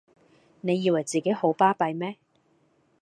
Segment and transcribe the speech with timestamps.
[0.61, 2.15] 你以為自己好巴閉咩！